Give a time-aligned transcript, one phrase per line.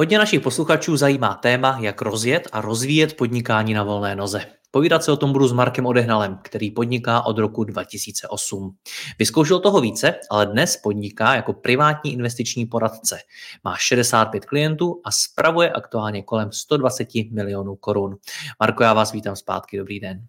[0.00, 4.40] Hodně našich posluchačů zajímá téma, jak rozjet a rozvíjet podnikání na volné noze.
[4.70, 8.76] Povídat se o tom budu s Markem Odehnalem, který podniká od roku 2008.
[9.18, 13.18] Vyzkoušel toho více, ale dnes podniká jako privátní investiční poradce.
[13.64, 18.16] Má 65 klientů a spravuje aktuálně kolem 120 milionů korun.
[18.60, 20.26] Marko, já vás vítám zpátky, dobrý den.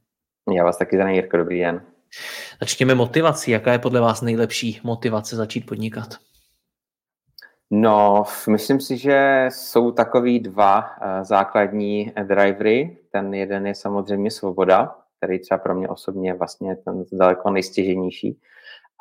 [0.55, 1.81] Já vás taky zdravím, Jirko, dobrý den.
[2.61, 3.51] Začněme motivací.
[3.51, 6.30] Jaká je podle vás nejlepší motivace začít podnikat?
[7.73, 12.97] No, myslím si, že jsou takový dva uh, základní drivery.
[13.11, 18.39] Ten jeden je samozřejmě svoboda, který třeba pro mě osobně je vlastně ten daleko nejstěženější.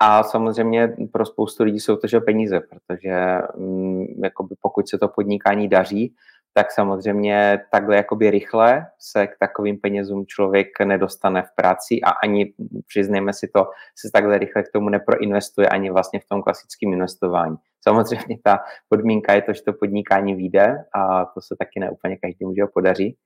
[0.03, 5.09] A samozřejmě pro spoustu lidí jsou to že peníze, protože um, jakoby pokud se to
[5.09, 6.15] podnikání daří,
[6.55, 12.53] tak samozřejmě takhle jakoby rychle se k takovým penězům člověk nedostane v práci a ani,
[12.87, 17.57] přiznejme si to, se takhle rychle k tomu neproinvestuje ani vlastně v tom klasickém investování.
[17.89, 22.45] Samozřejmě ta podmínka je to, že to podnikání vyjde a to se taky neúplně každý
[22.45, 23.17] může podaří.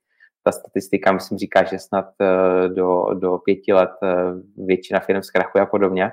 [0.43, 4.15] Ta statistika, myslím, říká, že snad eh, do, do pěti let eh,
[4.65, 6.11] většina firm zkrachuje a podobně.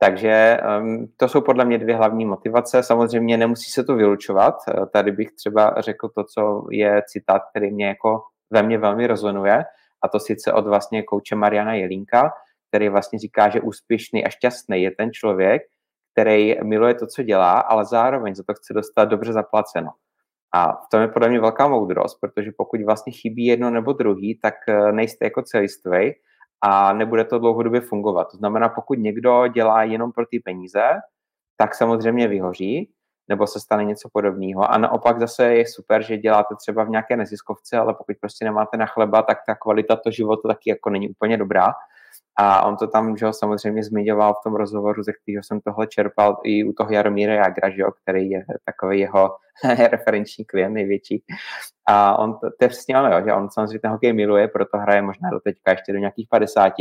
[0.00, 2.82] Takže um, to jsou podle mě dvě hlavní motivace.
[2.82, 4.54] Samozřejmě nemusí se to vylučovat.
[4.68, 9.06] Eh, tady bych třeba řekl to, co je citát, který mě jako ve mně velmi
[9.06, 9.64] rezonuje,
[10.02, 12.32] a to sice od vlastně kouče Mariana Jelínka,
[12.68, 15.62] který vlastně říká, že úspěšný a šťastný je ten člověk,
[16.18, 19.90] který miluje to, co dělá, ale zároveň za to chce dostat dobře zaplaceno.
[20.54, 24.38] A v tom je podle mě velká moudrost, protože pokud vlastně chybí jedno nebo druhý,
[24.42, 26.14] tak eh, nejste jako celistvej
[26.60, 28.24] a nebude to dlouhodobě fungovat.
[28.30, 30.82] To znamená, pokud někdo dělá jenom pro ty peníze,
[31.56, 32.90] tak samozřejmě vyhoří,
[33.28, 34.72] nebo se stane něco podobného.
[34.72, 38.76] A naopak zase je super, že děláte třeba v nějaké neziskovce, ale pokud prostě nemáte
[38.76, 41.66] na chleba, tak ta kvalita toho života taky jako není úplně dobrá.
[42.40, 45.86] A on to tam že ho, samozřejmě zmiňoval v tom rozhovoru, ze kterého jsem tohle
[45.86, 49.30] čerpal i u toho Jaromíra Jagra, že ho, který je takový jeho
[49.90, 51.22] referenční klient největší.
[51.86, 55.02] A on, to, to je přesně ono, že on samozřejmě ten hokej miluje, proto hraje
[55.02, 56.72] možná do teďka ještě do nějakých 50,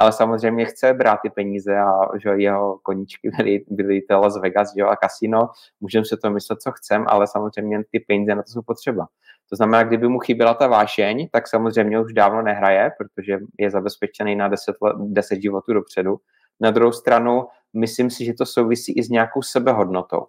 [0.00, 4.74] ale samozřejmě chce brát ty peníze a že jeho koníčky byly, byly to Las Vegas
[4.76, 5.48] že a kasino,
[5.80, 9.06] můžeme se to myslet, co chcem, ale samozřejmě ty peníze na to jsou potřeba.
[9.50, 14.36] To znamená, kdyby mu chyběla ta vášeň, tak samozřejmě už dávno nehraje, protože je zabezpečený
[14.36, 16.16] na 10, let, 10 životů dopředu.
[16.60, 17.46] Na druhou stranu,
[17.76, 20.26] myslím si, že to souvisí i s nějakou sebehodnotou.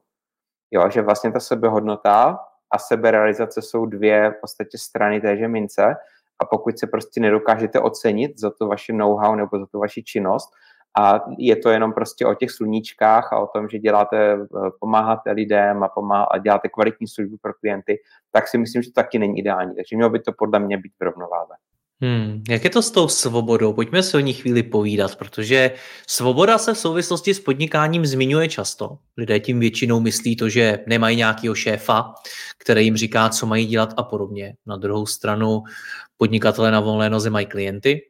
[0.72, 2.40] Jo, že vlastně ta sebehodnota
[2.72, 5.96] a seberealizace jsou dvě v podstatě strany téže mince
[6.42, 10.50] a pokud se prostě nedokážete ocenit za to vaši know-how nebo za tu vaši činnost,
[11.00, 15.32] a je to jenom prostě o těch sluníčkách a o tom, že děláte, eh, pomáháte
[15.32, 18.00] lidem a, pomáhá, a děláte kvalitní služby pro klienty,
[18.32, 19.76] tak si myslím, že to taky není ideální.
[19.76, 21.54] Takže mělo by to podle mě být v rovnováze.
[22.04, 23.74] Hmm, jak je to s tou svobodou?
[23.74, 25.72] Pojďme si o ní chvíli povídat, protože
[26.08, 28.98] svoboda se v souvislosti s podnikáním zmiňuje často.
[29.18, 32.14] Lidé tím většinou myslí to, že nemají nějakého šéfa,
[32.58, 34.54] který jim říká, co mají dělat a podobně.
[34.66, 35.64] Na druhou stranu
[36.18, 38.02] podnikatele na volné noze mají klienty,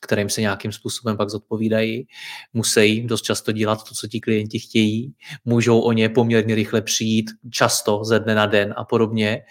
[0.00, 2.06] kterým se nějakým způsobem pak zodpovídají.
[2.52, 5.14] Musí dost často dělat to, co ti klienti chtějí.
[5.44, 9.42] Můžou o ně poměrně rychle přijít, často ze dne na den a podobně.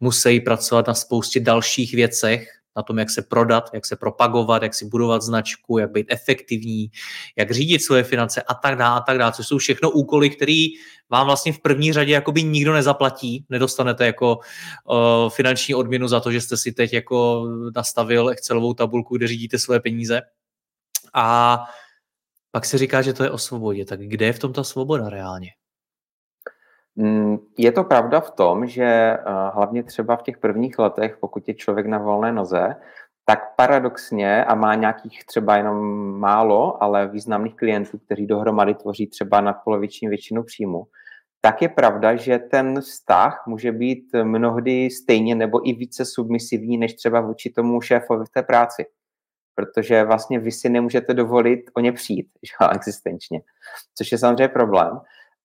[0.00, 4.74] Musí pracovat na spoustě dalších věcech, na tom, jak se prodat, jak se propagovat, jak
[4.74, 6.90] si budovat značku, jak být efektivní,
[7.36, 10.66] jak řídit svoje finance a tak dále a tak dále, což jsou všechno úkoly, které
[11.10, 16.32] vám vlastně v první řadě jakoby nikdo nezaplatí, nedostanete jako uh, finanční odměnu za to,
[16.32, 20.20] že jste si teď jako nastavil Excelovou tabulku, kde řídíte svoje peníze.
[21.14, 21.58] A
[22.50, 23.84] pak se říká, že to je o svobodě.
[23.84, 25.50] Tak kde je v tom ta svoboda reálně?
[26.98, 29.20] Mm, je to pravda v tom, že eh,
[29.54, 32.74] hlavně třeba v těch prvních letech, pokud je člověk na volné noze,
[33.24, 35.78] tak paradoxně a má nějakých třeba jenom
[36.18, 40.84] málo, ale významných klientů, kteří dohromady tvoří třeba nadpoloviční většinu příjmu,
[41.40, 46.94] tak je pravda, že ten vztah může být mnohdy stejně nebo i více submisivní, než
[46.94, 48.86] třeba vůči tomu šéfovi v té práci.
[49.54, 53.40] Protože vlastně vy si nemůžete dovolit o ně přijít, že existenčně.
[53.94, 55.00] Což je samozřejmě problém.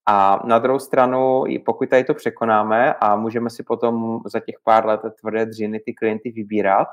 [0.06, 4.86] A na druhou stranu, pokud tady to překonáme a můžeme si potom za těch pár
[4.86, 6.88] let tvrdé dřiny ty klienty vybírat,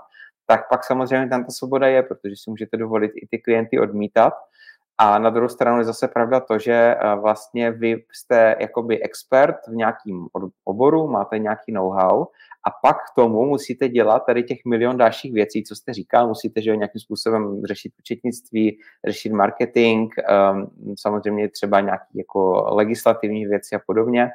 [0.46, 4.34] tak pak samozřejmě tam ta svoboda je, protože si můžete dovolit i ty klienty odmítat.
[5.02, 9.56] A na druhou stranu je zase pravda to, že eh, vlastně vy jste jakoby expert
[9.68, 10.26] v nějakém
[10.64, 12.24] oboru, máte nějaký know-how
[12.66, 16.62] a pak k tomu musíte dělat tady těch milion dalších věcí, co jste říkal, musíte
[16.62, 20.12] že nějakým způsobem řešit účetnictví, řešit marketing,
[20.52, 24.30] um, samozřejmě třeba nějaký jako legislativní věci a podobně.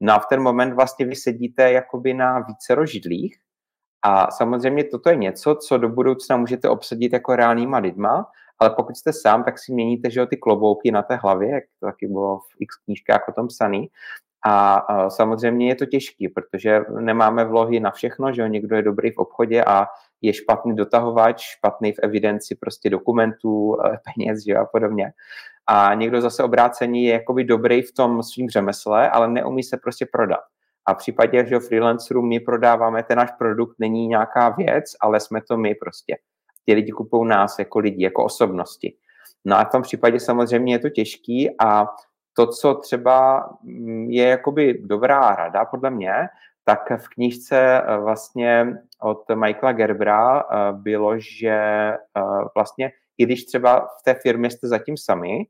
[0.00, 3.36] No a v ten moment vlastně vy sedíte jakoby na více židlích
[4.04, 8.26] a samozřejmě toto je něco, co do budoucna můžete obsadit jako reálnýma lidma,
[8.60, 11.64] ale pokud jste sám, tak si měníte že jo, ty klobouky na té hlavě, jak
[11.80, 13.88] to taky bylo v x knížkách o tom psaný.
[14.46, 18.82] A, a samozřejmě je to těžké, protože nemáme vlohy na všechno, že jo, někdo je
[18.82, 19.86] dobrý v obchodě a
[20.22, 25.12] je špatný dotahovač, špatný v evidenci prostě dokumentů, eh, peněz že jo, a podobně.
[25.66, 30.06] A někdo zase obrácení je jakoby dobrý v tom svým řemesle, ale neumí se prostě
[30.12, 30.40] prodat.
[30.86, 35.40] A v případě, že freelancerů my prodáváme, ten náš produkt není nějaká věc, ale jsme
[35.48, 36.16] to my prostě.
[36.66, 38.96] Ti lidi kupují nás jako lidi, jako osobnosti.
[39.44, 41.86] No a v tom případě samozřejmě je to těžký a
[42.36, 46.12] to, co třeba mm, je jakoby dobrá rada podle mě,
[46.64, 48.66] tak v knížce eh, vlastně
[49.02, 52.22] od Michaela Gerbera eh, bylo, že eh,
[52.54, 55.46] vlastně i když třeba v té firmě jste zatím sami,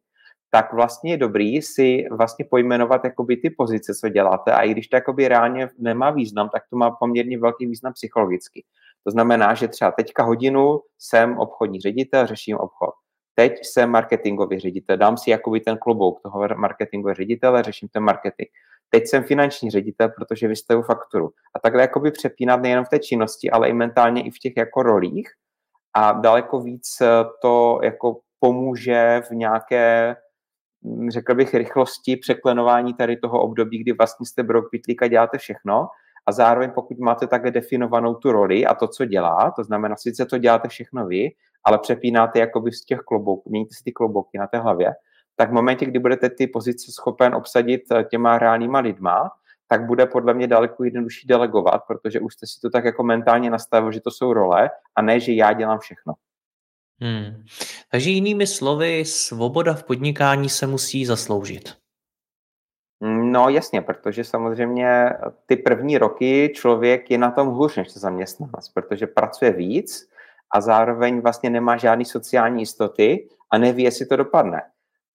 [0.50, 4.88] tak vlastně je dobrý si vlastně pojmenovat jakoby ty pozice, co děláte a i když
[4.88, 8.64] to jakoby reálně nemá význam, tak to má poměrně velký význam psychologicky.
[9.06, 12.94] To znamená, že třeba teďka hodinu jsem obchodní ředitel, řeším obchod.
[13.34, 18.48] Teď jsem marketingový ředitel, dám si jakoby ten klobouk toho marketingového ředitele, řeším ten marketing.
[18.90, 21.30] Teď jsem finanční ředitel, protože vystavu fakturu.
[21.56, 24.82] A takhle jakoby přepínat nejenom v té činnosti, ale i mentálně i v těch jako
[24.82, 25.28] rolích.
[25.96, 26.86] A daleko víc
[27.42, 30.16] to jako pomůže v nějaké
[30.82, 35.38] Mm, řekl bych, rychlosti překlenování tady toho období, kdy vlastně jste brok pitlík a děláte
[35.38, 35.88] všechno
[36.26, 40.26] a zároveň pokud máte takhle definovanou tu roli a to, co dělá, to znamená, sice
[40.26, 41.28] to děláte všechno vy,
[41.64, 44.94] ale přepínáte jakoby z těch klobouků, měníte si ty klobouky na té hlavě,
[45.36, 49.30] tak v momentě, kdy budete ty pozice schopen obsadit eh, těma reálnýma lidma,
[49.68, 53.50] tak bude podle mě daleko jednodušší delegovat, protože už jste si to tak jako mentálně
[53.50, 56.14] nastavil, že to jsou role a ne, že já dělám všechno.
[57.00, 57.44] Hmm.
[57.90, 61.79] Takže jinými slovy, svoboda v podnikání se musí zasloužit.
[63.02, 65.10] No jasně, protože samozřejmě
[65.46, 70.08] ty první roky člověk je na tom hůř než zaměstnanec, protože pracuje víc
[70.54, 74.62] a zároveň vlastně nemá žádný sociální jistoty a neví, jestli to dopadne.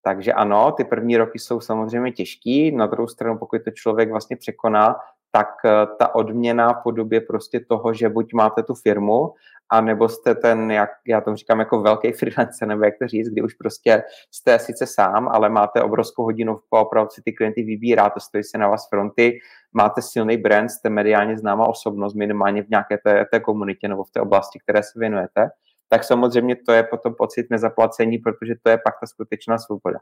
[0.04, 4.38] Takže ano, ty první roky jsou samozřejmě těžký, na druhou stranu, pokud to člověk vlastně
[4.38, 4.96] překoná,
[5.32, 9.34] tak eh, ta odměna v podobě prostě toho, že buď máte tu firmu,
[9.72, 13.30] a nebo jste ten, jak já to říkám, jako velký freelancer, nebo jak to říct,
[13.30, 17.64] kdy už prostě jste sice sám, ale máte obrovskou hodinu a opravdu si ty klienty
[17.64, 19.40] vybíráte, stojí se na vás fronty,
[19.74, 24.12] máte silný brand, jste mediálně známá osobnost, minimálně v nějaké té, té komunitě nebo v
[24.12, 25.50] té oblasti, které se věnujete,
[25.90, 30.00] tak samozřejmě to je potom pocit nezaplacení, protože to je pak ta skutečná svoboda.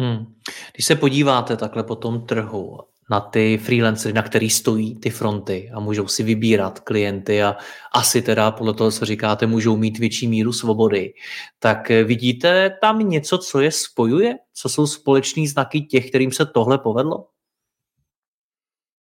[0.00, 0.34] Hmm.
[0.72, 2.78] Když se podíváte takhle po tom trhu
[3.10, 7.56] na ty freelancery, na který stojí ty fronty a můžou si vybírat klienty a
[7.94, 11.14] asi teda podle toho, co říkáte, můžou mít větší míru svobody.
[11.58, 14.34] Tak vidíte tam něco, co je spojuje?
[14.54, 17.26] Co jsou společní znaky těch, kterým se tohle povedlo?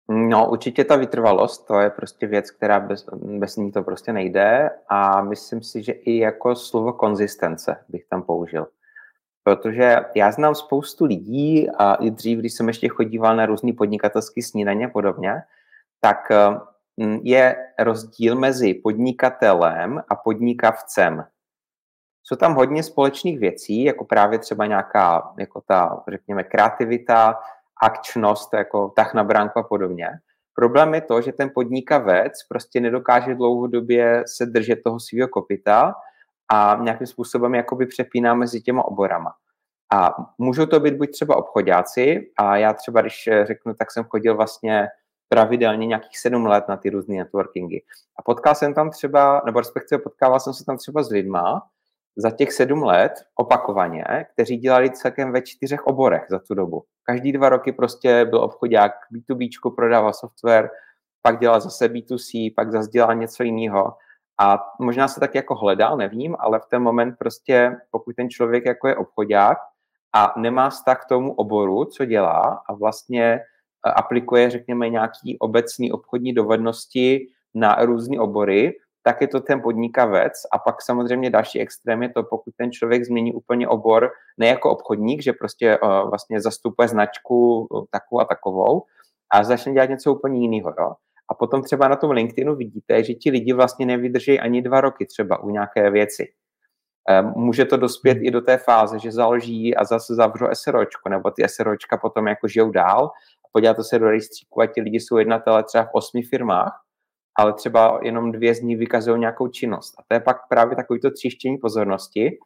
[0.09, 3.05] No, určitě ta vytrvalost, to je prostě věc, která bez,
[3.39, 8.23] bez ní to prostě nejde a myslím si, že i jako slovo konzistence bych tam
[8.23, 8.67] použil.
[9.43, 14.41] Protože já znám spoustu lidí a i dřív, když jsem ještě chodíval na různý podnikatelský
[14.41, 15.33] snídaně a podobně,
[16.01, 16.31] tak
[16.97, 21.25] mm, je rozdíl mezi podnikatelem a podnikavcem.
[22.23, 27.39] Jsou tam hodně společných věcí, jako právě třeba nějaká, jako ta, řekněme, kreativita,
[27.83, 30.09] akčnost, jako tah na bránku a podobně.
[30.55, 35.93] Problém je to, že ten podnikavec prostě nedokáže dlouhodobě se držet toho svého kopita
[36.53, 39.33] a nějakým způsobem jakoby přepíná mezi těma oborama.
[39.93, 44.35] A můžou to být buď třeba obchodáci, a já třeba, když řeknu, tak jsem chodil
[44.35, 44.87] vlastně
[45.29, 47.83] pravidelně nějakých sedm let na ty různé networkingy.
[48.19, 51.61] A potkal jsem tam třeba, nebo respektive potkával jsem se tam třeba s lidma
[52.17, 56.83] za těch sedm let opakovaně, kteří dělali celkem ve čtyřech oborech za tu dobu.
[57.03, 60.69] Každý dva roky prostě byl obchodák B2B, prodával software,
[61.21, 63.93] pak dělal zase B2C, pak zase dělal něco jiného.
[64.41, 68.65] A možná se tak jako hledal, nevím, ale v ten moment prostě, pokud ten člověk
[68.65, 69.57] jako je obchodák
[70.15, 73.41] a nemá vztah k tomu oboru, co dělá a vlastně e,
[73.95, 78.73] aplikuje, řekněme, nějaký obecný obchodní dovednosti na různé obory,
[79.03, 83.05] tak je to ten podnikavec a pak samozřejmě další extrém je to, pokud ten člověk
[83.05, 88.25] změní úplně obor, ne jako obchodník, že prostě uh, vlastně zastupuje značku uh, takovou a
[88.25, 88.83] takovou
[89.33, 90.73] a začne dělat něco úplně jiného.
[91.31, 95.05] A potom třeba na tom LinkedInu vidíte, že ti lidi vlastně nevydrží ani dva roky
[95.05, 96.33] třeba u nějaké věci.
[97.35, 101.49] Může to dospět i do té fáze, že založí a zase zavřou SROčko, nebo ty
[101.49, 103.05] SROčka potom jako žijou dál
[103.45, 106.83] a podíváte se do rejstříku a ti lidi jsou jednatele třeba v osmi firmách
[107.39, 109.93] ale třeba jenom dvě z nich vykazují nějakou činnost.
[109.99, 112.37] A to je pak právě takovýto tříštění pozornosti.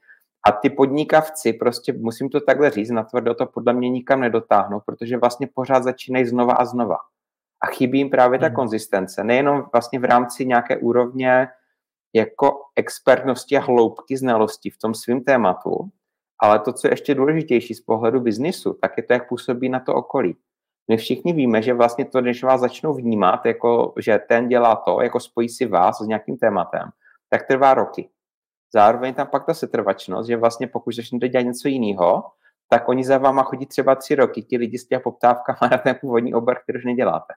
[0.48, 5.18] A ty podnikavci, prostě musím to takhle říct, natvrdo to podle mě nikam nedotáhnou, protože
[5.18, 6.98] vlastně pořád začínají znova a znova.
[7.64, 8.56] A chybí jim právě ta hmm.
[8.56, 9.24] konzistence.
[9.24, 11.48] Nejenom vlastně v rámci nějaké úrovně
[12.16, 15.90] jako expertnosti a hloubky znalosti v tom svém tématu,
[16.42, 19.80] ale to, co je ještě důležitější z pohledu biznisu, tak je to, jak působí na
[19.80, 20.38] to okolí
[20.88, 25.02] my všichni víme, že vlastně to, když vás začnou vnímat, jako, že ten dělá to,
[25.02, 26.90] jako spojí si vás s nějakým tématem,
[27.30, 28.10] tak trvá roky.
[28.74, 32.24] Zároveň tam pak ta setrvačnost, že vlastně pokud začnete dělat něco jiného,
[32.70, 35.96] tak oni za váma chodí třeba tři roky, ti lidi s těmi poptávkama na ten
[36.02, 37.34] původní obor, který už neděláte.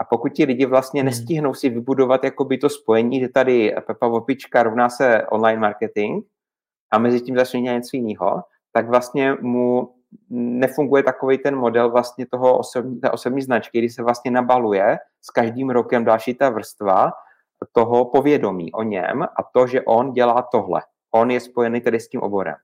[0.00, 1.06] A pokud ti lidi vlastně hmm.
[1.06, 6.24] nestihnou si vybudovat jakoby to spojení, že tady Pepa Vopička rovná se online marketing
[6.90, 8.42] a mezi tím začne dělat něco jiného,
[8.72, 9.94] tak vlastně mu
[10.30, 15.30] nefunguje takový ten model vlastně toho osobní, té osobní značky, kdy se vlastně nabaluje s
[15.30, 17.12] každým rokem další ta vrstva
[17.72, 20.82] toho povědomí o něm a to, že on dělá tohle.
[21.14, 22.54] On je spojený tedy s tím oborem.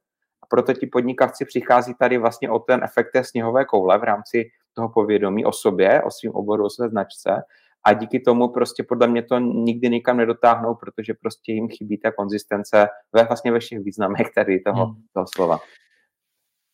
[0.42, 4.44] A proto ti podnikavci přichází tady vlastně o ten efekt té sněhové koule v rámci
[4.76, 7.42] toho povědomí o sobě, o svém oboru, o své značce
[7.86, 12.12] a díky tomu prostě podle mě to nikdy nikam nedotáhnou, protože prostě jim chybí ta
[12.12, 14.94] konzistence ve vlastně ve všech významech tady toho, hmm.
[15.12, 15.58] toho slova.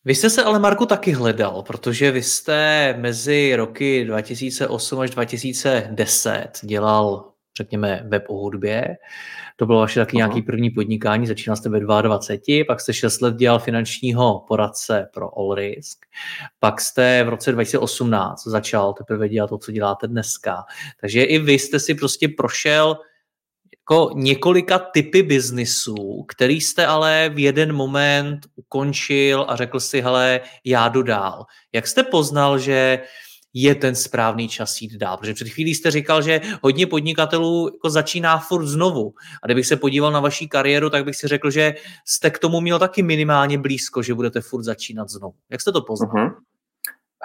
[0.05, 6.51] Vy jste se ale, Marku, taky hledal, protože vy jste mezi roky 2008 až 2010
[6.63, 8.97] dělal, řekněme, web o hudbě.
[9.55, 13.35] To bylo vaše taky nějaký první podnikání, začínal jste ve 22, pak jste 6 let
[13.35, 16.05] dělal finančního poradce pro Allrisk,
[16.59, 20.63] pak jste v roce 2018 začal teprve dělat to, co děláte dneska.
[21.01, 22.97] Takže i vy jste si prostě prošel
[23.83, 30.41] jako několika typy biznisů, který jste ale v jeden moment ukončil a řekl si, hele,
[30.65, 31.45] já jdu dál.
[31.73, 32.99] Jak jste poznal, že
[33.53, 35.17] je ten správný čas jít dál.
[35.17, 39.13] Protože před chvílí jste říkal, že hodně podnikatelů jako začíná furt znovu.
[39.43, 42.61] A kdybych se podíval na vaší kariéru, tak bych si řekl, že jste k tomu
[42.61, 45.33] měl taky minimálně blízko, že budete furt začínat znovu.
[45.51, 46.11] Jak jste to poznal?
[46.11, 46.35] Uh-huh.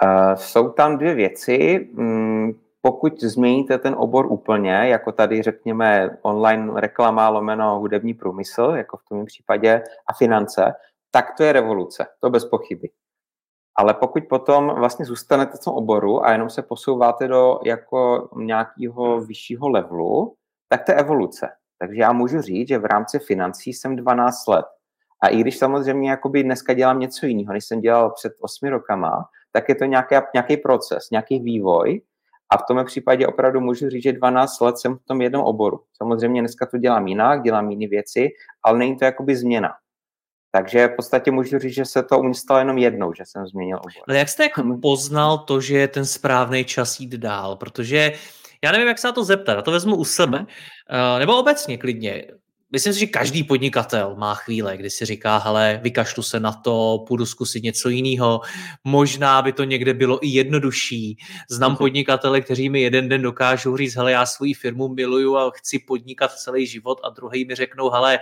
[0.03, 1.89] Uh, jsou tam dvě věci.
[1.93, 8.97] Mm, pokud změníte ten obor úplně, jako tady řekněme online reklama, lomeno hudební průmysl, jako
[8.97, 10.73] v tom případě, a finance,
[11.11, 12.89] tak to je revoluce, to bez pochyby.
[13.79, 19.21] Ale pokud potom vlastně zůstanete v tom oboru a jenom se posouváte do jako nějakého
[19.21, 20.35] vyššího levelu,
[20.69, 21.49] tak to je evoluce.
[21.79, 24.65] Takže já můžu říct, že v rámci financí jsem 12 let.
[25.23, 29.25] A i když samozřejmě jakoby dneska dělám něco jiného, než jsem dělal před 8 rokama,
[29.51, 32.01] tak je to nějaký, nějaký proces, nějaký vývoj,
[32.51, 35.79] a v tom případě opravdu můžu říct, že 12 let jsem v tom jednom oboru.
[35.97, 38.29] Samozřejmě dneska to dělám jinak, dělám jiné věci,
[38.63, 39.69] ale není to jakoby změna.
[40.51, 43.77] Takže v podstatě můžu říct, že se to u stalo jenom jednou, že jsem změnil
[43.77, 44.03] obor.
[44.07, 47.55] Ale jak jste jako poznal to, že je ten správný čas jít dál?
[47.55, 48.11] Protože
[48.63, 50.39] já nevím, jak se na to zeptat, a to vezmu u sebe.
[50.39, 52.23] Uh, nebo obecně klidně
[52.71, 57.05] myslím si, že každý podnikatel má chvíle, kdy si říká, hele, vykašlu se na to,
[57.07, 58.41] půjdu zkusit něco jiného,
[58.83, 61.17] možná by to někde bylo i jednodušší.
[61.49, 61.77] Znám mm-hmm.
[61.77, 66.33] podnikatele, kteří mi jeden den dokážou říct, hele, já svou firmu miluju a chci podnikat
[66.33, 68.19] celý život a druhý mi řeknou, hele,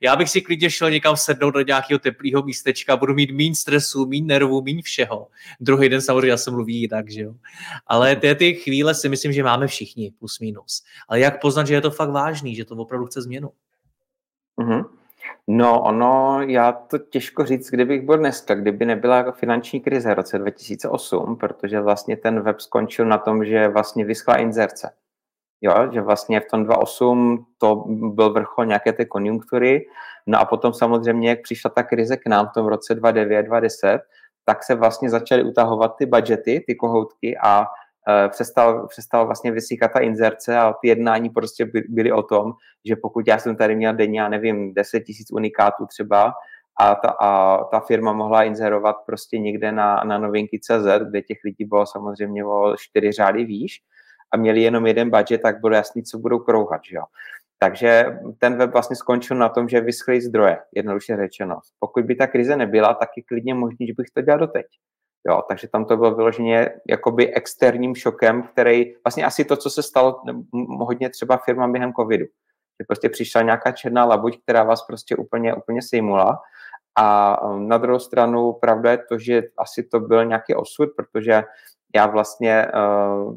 [0.00, 4.06] já bych si klidně šel někam sednout do nějakého teplého místečka, budu mít méně stresu,
[4.06, 5.28] méně nervů, méně všeho.
[5.60, 7.34] Druhý den samozřejmě se mluví jinak, že jo.
[7.86, 10.82] Ale ty, ty chvíle si myslím, že máme všichni, plus minus.
[11.08, 13.50] Ale jak poznat, že je to fakt vážný, že to opravdu chce změnu?
[14.60, 14.84] Mm-hmm.
[15.48, 20.38] No, ono, já to těžko říct, kdybych byl dneska, kdyby nebyla finanční krize v roce
[20.38, 24.90] 2008, protože vlastně ten web skončil na tom, že vlastně vyschla inzerce.
[25.60, 29.86] Jo, že vlastně v tom 2008 to byl vrchol nějaké té konjunktury,
[30.26, 34.00] no a potom samozřejmě, jak přišla ta krize k nám v tom roce 2009, 2010,
[34.44, 37.66] tak se vlastně začaly utahovat ty budgety, ty kohoutky a
[38.28, 42.52] přestal, přestal vlastně vysíkat ta inzerce a ty jednání prostě by, byly o tom,
[42.88, 46.32] že pokud já jsem tady měl denně, já nevím, 10 tisíc unikátů třeba
[46.80, 51.38] a ta, a ta firma mohla inzerovat prostě někde na, na novinky CZ, kde těch
[51.44, 53.80] lidí bylo samozřejmě o čtyři řády výš
[54.32, 57.02] a měli jenom jeden budget, tak bylo jasný, co budou krouhat, že jo.
[57.58, 61.58] Takže ten web vlastně skončil na tom, že vyschly zdroje, jednoduše řečeno.
[61.78, 64.66] Pokud by ta krize nebyla, tak je klidně možný, že bych to dělal doteď.
[65.28, 69.82] Jo, takže tam to bylo vyloženě jakoby externím šokem, který vlastně asi to, co se
[69.82, 70.22] stalo
[70.68, 72.24] hodně třeba firmám během covidu.
[72.80, 76.38] že prostě přišla nějaká černá labuť, která vás prostě úplně, úplně sejmula.
[76.98, 81.42] A um, na druhou stranu pravda je to, že asi to byl nějaký osud, protože
[81.94, 83.34] já vlastně uh,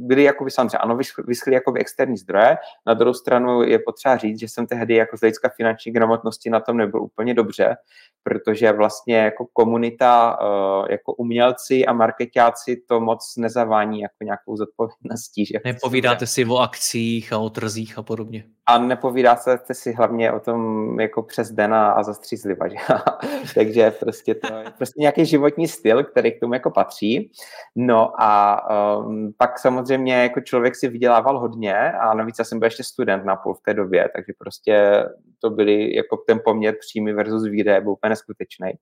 [0.00, 4.48] byly jakoby samozřejmě, ano, vyschly jakoby externí zdroje, na druhou stranu je potřeba říct, že
[4.48, 7.76] jsem tehdy jako z hlediska finanční gramotnosti na tom nebyl úplně dobře,
[8.22, 15.46] protože vlastně jako komunita, eh, jako umělci a marketáci to moc nezavání jako nějakou zodpovědností.
[15.46, 18.44] Že Nepovídáte si o akcích a o trzích a podobně.
[18.66, 22.76] A nepovídáte si hlavně o tom jako přes den a zastřízliva, že?
[23.54, 27.30] Takže prostě to je prostě nějaký životní styl, který k tomu jako patří.
[27.76, 28.60] No a
[28.98, 33.24] um, pak samozřejmě jako člověk si vydělával hodně a navíc já jsem byl ještě student
[33.24, 35.04] na půl v té době, takže prostě
[35.38, 38.72] to byly jako ten poměr příjmy versus výdaje byl úplně neskutečný.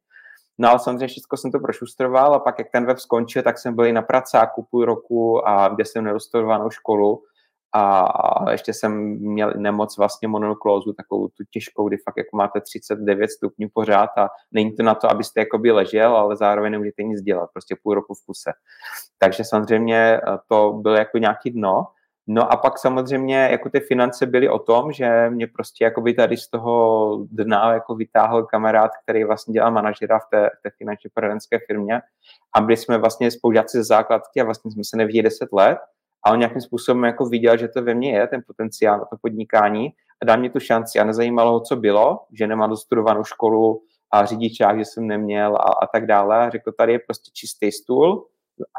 [0.58, 3.74] No ale samozřejmě všechno jsem to prošustroval a pak, jak ten web skončil, tak jsem
[3.74, 7.22] byl i na pracáku půl roku a kde jsem nedostudovanou školu
[7.74, 13.30] a ještě jsem měl nemoc vlastně mononuklózu, takovou tu těžkou, kdy fakt jako máte 39
[13.30, 17.50] stupňů pořád a není to na to, abyste jakoby ležel, ale zároveň nemůžete nic dělat,
[17.52, 18.52] prostě půl roku v kuse.
[19.18, 21.86] Takže samozřejmě eh, to bylo jako nějaký dno.
[22.30, 26.36] No a pak samozřejmě jako ty finance byly o tom, že mě prostě jakoby tady
[26.36, 31.58] z toho dna jako vytáhl kamarád, který vlastně dělal manažera v té, té finančně poradenské
[31.66, 32.00] firmě
[32.56, 35.78] a byli jsme vlastně spolužáci ze základky a vlastně jsme se neviděli 10 let
[36.26, 39.16] a on nějakým způsobem jako viděl, že to ve mně je, ten potenciál na to
[39.22, 39.88] podnikání
[40.22, 43.82] a dá mě tu šanci a nezajímalo ho, co bylo, že nemám dostudovanou školu
[44.12, 46.38] a řidičák, že jsem neměl a, a tak dále.
[46.38, 48.26] A řekl, tady je prostě čistý stůl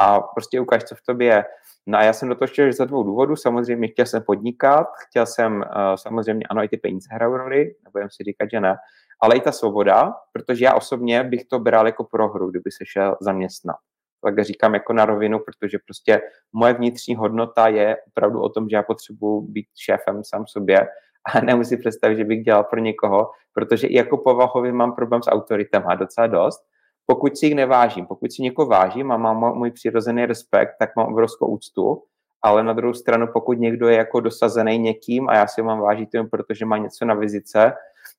[0.02, 1.46] a prostě ukáž, co v tobě je.
[1.88, 3.36] No a já jsem do toho šel za dvou důvodů.
[3.36, 8.10] Samozřejmě chtěl jsem podnikat, chtěl jsem uh, samozřejmě, ano, i ty peníze hrajou roli, nebudem
[8.10, 8.76] si říkat, že ne,
[9.22, 13.16] ale i ta svoboda, protože já osobně bych to bral jako prohru, kdyby se šel
[13.22, 13.78] zaměstnat
[14.24, 16.22] tak říkám jako na rovinu, protože prostě
[16.54, 20.88] moje vnitřní hodnota je opravdu o tom, že já potřebuji být šéfem sám sobě
[21.34, 25.28] a nemusím představit, že bych dělal pro někoho, protože i jako povahově mám problém s
[25.32, 26.62] autoritama docela dost.
[27.06, 31.08] Pokud si jich nevážím, pokud si někoho vážím a mám můj přirozený respekt, tak mám
[31.08, 32.04] obrovskou úctu,
[32.42, 35.80] ale na druhou stranu, pokud někdo je jako dosazený někým a já si ho mám
[35.80, 37.74] vážit jenom protože má něco na vizice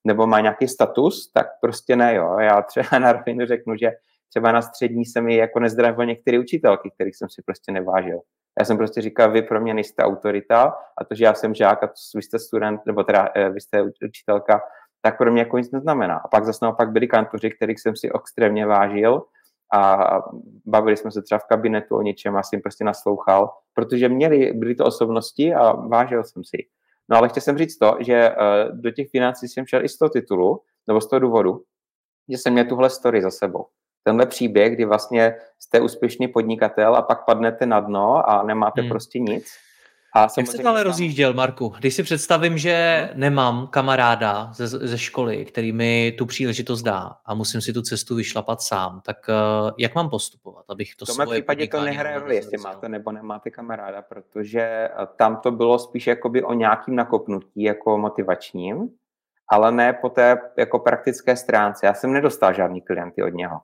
[0.05, 2.37] nebo má nějaký status, tak prostě ne, jo.
[2.39, 3.93] Já třeba na rovinu řeknu, že
[4.31, 8.21] třeba na střední se mi jako nezdravil některé učitelky, kterých jsem si prostě nevážil.
[8.59, 11.83] Já jsem prostě říkal, vy pro mě nejste autorita a to, že já jsem žák
[11.83, 14.61] a vy jste student, nebo teda eh, vy jste učitelka,
[15.03, 16.17] tak pro mě jako nic neznamená.
[16.17, 19.23] A pak zase naopak byli kantoři, kterých jsem si extrémně vážil
[19.75, 19.99] a
[20.67, 24.75] bavili jsme se třeba v kabinetu o něčem a jsem prostě naslouchal, protože měli, byly
[24.75, 26.57] to osobnosti a vážil jsem si.
[27.09, 28.35] No ale chtěl jsem říct to, že eh,
[28.73, 31.63] do těch financí jsem šel i z toho titulu, nebo z toho důvodu,
[32.29, 33.67] že jsem měl tuhle story za sebou
[34.03, 38.91] tenhle příběh, kdy vlastně jste úspěšný podnikatel a pak padnete na dno a nemáte hmm.
[38.91, 39.47] prostě nic.
[40.17, 41.73] A Jak se to ale rozjížděl, Marku?
[41.79, 43.21] Když si představím, že no.
[43.21, 48.15] nemám kamaráda ze, ze školy, který mi tu příležitost dá a musím si tu cestu
[48.15, 52.35] vyšlapat sám, tak uh, jak mám postupovat, abych to V tomhle případě to nehraje roli,
[52.35, 57.63] jestli máte nebo nemáte kamaráda, protože eh, tam to bylo spíš jakoby o nějakým nakopnutí
[57.63, 58.89] jako motivačním,
[59.49, 61.87] ale ne po té jako praktické stránce.
[61.87, 63.61] Já jsem nedostal žádný klienty od něho.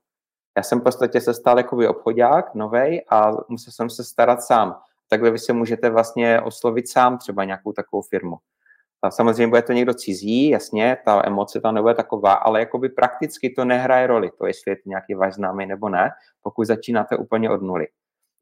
[0.57, 4.77] Já jsem v podstatě se stal jakoby obchodák novej a musel jsem se starat sám.
[5.09, 8.37] Takhle vy se můžete vlastně oslovit sám třeba nějakou takovou firmu.
[9.03, 13.51] A samozřejmě bude to někdo cizí, jasně, ta emoce tam nebude taková, ale jakoby prakticky
[13.51, 16.11] to nehraje roli, to jestli je to nějaký váš známý nebo ne,
[16.42, 17.87] pokud začínáte úplně od nuly.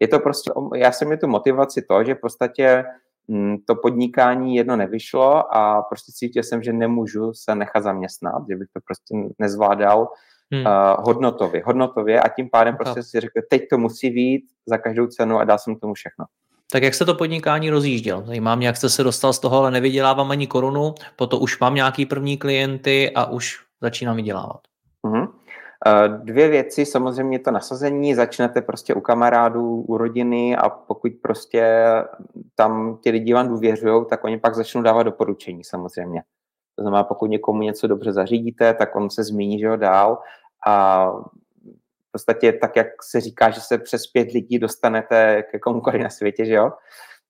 [0.01, 2.85] Je to prostě, já jsem mi tu motivaci to, že v podstatě
[3.29, 8.57] mm, to podnikání jedno nevyšlo a prostě cítil jsem, že nemůžu se nechat zaměstnat, že
[8.57, 10.09] bych to prostě nezvládal
[10.55, 10.67] hmm.
[10.67, 15.07] uh, hodnotově, hodnotově a tím pádem prostě si řekl, teď to musí být za každou
[15.07, 16.25] cenu a dal jsem tomu všechno.
[16.73, 18.23] Tak jak se to podnikání rozjížděl?
[18.27, 21.75] Zajímá mě, jak jste se dostal z toho, ale nevydělávám ani korunu, potom už mám
[21.75, 24.61] nějaký první klienty a už začínám vydělávat.
[25.07, 25.29] Uh-huh.
[26.23, 31.85] Dvě věci, samozřejmě to nasazení, začnete prostě u kamarádů, u rodiny a pokud prostě
[32.55, 36.23] tam ti lidi vám důvěřují, tak oni pak začnou dávat doporučení samozřejmě.
[36.77, 40.19] To znamená, pokud někomu něco dobře zařídíte, tak on se zmíní, že ho dál
[40.67, 41.07] a
[42.09, 46.11] v podstatě tak, jak se říká, že se přes pět lidí dostanete ke komukoliv na
[46.11, 46.71] světě, že jo,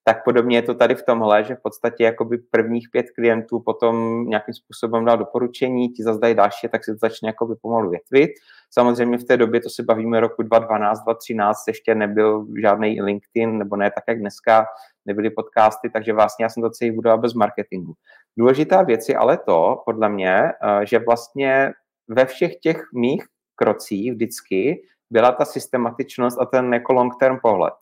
[0.06, 4.24] tak podobně je to tady v tomhle, že v podstatě jakoby prvních pět klientů potom
[4.28, 8.30] nějakým způsobem dá doporučení, ti zase dají další, tak se to začne jakoby pomalu větvit.
[8.70, 13.76] Samozřejmě v té době, to se bavíme roku 2012, 2013, ještě nebyl žádný LinkedIn, nebo
[13.76, 14.66] ne tak, jak dneska,
[15.06, 17.94] nebyly podcasty, takže vlastně já jsem to celý budoval bez marketingu.
[18.38, 21.72] Důležitá věc je ale to, podle mě, eh, že vlastně
[22.08, 23.24] ve všech těch mých
[23.56, 27.74] krocích vždycky byla ta systematičnost a ten jako long term pohled.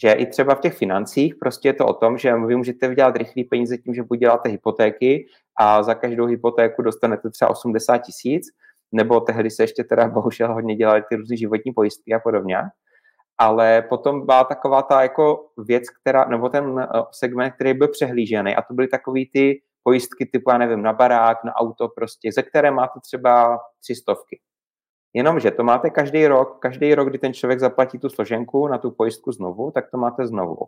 [0.00, 3.16] že i třeba v těch financích prostě je to o tom, že vy můžete vydělat
[3.16, 5.26] rychlý peníze tím, že buď děláte hypotéky
[5.60, 8.46] a za každou hypotéku dostanete třeba 80 tisíc,
[8.92, 12.56] nebo tehdy se ještě teda bohužel hodně dělali ty různé životní pojistky a podobně.
[13.38, 18.56] Ale potom byla taková ta jako věc, která, nebo ten eh, segment, který byl přehlížený
[18.56, 22.42] a to byly takový ty pojistky typu, já nevím, na barák, na auto prostě, ze
[22.42, 24.40] které máte třeba tři stovky.
[25.14, 28.90] Jenomže to máte každý rok, každý rok, kdy ten člověk zaplatí tu složenku na tu
[28.90, 30.58] pojistku znovu, tak to máte znovu.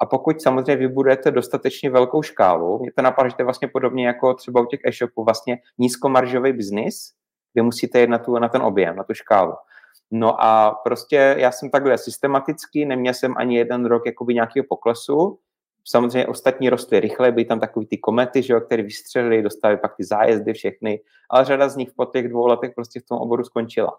[0.00, 4.06] A pokud samozřejmě vybudujete dostatečně velkou škálu, mě to napadá, že to je vlastně podobně
[4.06, 7.12] jako třeba u těch e-shopů, vlastně nízkomaržový biznis,
[7.52, 9.54] kde musíte jít na, tu, na ten objem, na tu škálu.
[10.10, 15.38] No a prostě já jsem takhle systematicky, neměl jsem ani jeden rok jakoby nějakého poklesu,
[15.88, 19.96] Samozřejmě ostatní rostly rychle, byly tam takový ty komety, že jo, které vystřelili, dostali pak
[19.96, 23.44] ty zájezdy všechny, ale řada z nich po těch dvou letech prostě v tom oboru
[23.44, 23.98] skončila.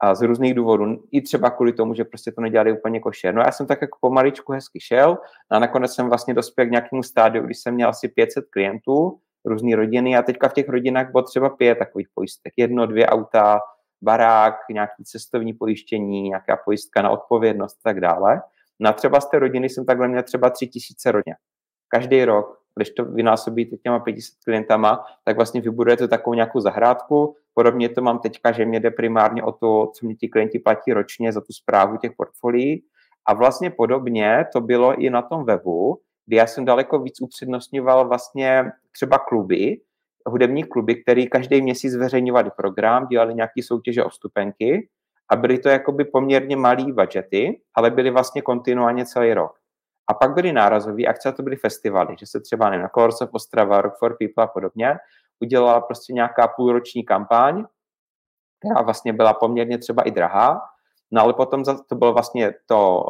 [0.00, 3.34] A z různých důvodů, i třeba kvůli tomu, že prostě to nedělali úplně košer.
[3.34, 5.18] No já jsem tak jako pomaličku hezky šel
[5.50, 9.76] a nakonec jsem vlastně dospěl k nějakému stádiu, když jsem měl asi 500 klientů, různé
[9.76, 12.52] rodiny a teďka v těch rodinách bylo třeba pět takových pojistek.
[12.56, 13.60] Jedno, dvě auta,
[14.02, 18.42] barák, nějaký cestovní pojištění, nějaká pojistka na odpovědnost a tak dále.
[18.80, 21.34] Na třeba z té rodiny jsem takhle měl třeba tři tisíce rodně.
[21.88, 27.36] Každý rok, když to vynásobíte těma 500 klientama, tak vlastně vybudujete takovou nějakou zahrádku.
[27.54, 30.92] Podobně to mám teďka, že mě jde primárně o to, co mě ti klienti platí
[30.92, 32.84] ročně za tu zprávu těch portfolií.
[33.28, 38.08] A vlastně podobně to bylo i na tom webu, kdy já jsem daleko víc upřednostňoval
[38.08, 39.80] vlastně třeba kluby,
[40.26, 44.88] hudební kluby, který každý měsíc zveřejňovali program, dělali nějaké soutěže o stupenky
[45.30, 49.58] a byly to jakoby poměrně malý budgety, ale byly vlastně kontinuálně celý rok.
[50.08, 53.28] A pak byly nárazové akce a to byly festivaly, že se třeba nevím, na of
[53.32, 54.96] Ostrava, Rock for People a podobně
[55.40, 57.64] udělala prostě nějaká půlroční kampaň,
[58.58, 60.60] která vlastně byla poměrně třeba i drahá,
[61.10, 63.04] no ale potom to bylo vlastně to,